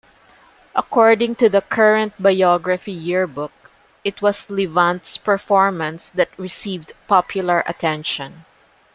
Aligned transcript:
According 0.75 1.35
to 1.35 1.49
the 1.49 1.61
"Current 1.61 2.13
Biography 2.19 2.91
Yearbook", 2.91 3.51
it 4.03 4.19
was 4.19 4.49
Levant's 4.49 5.19
performance 5.19 6.09
that 6.15 6.29
"received 6.39 6.93
popular 7.07 7.61
attention. 7.67 8.45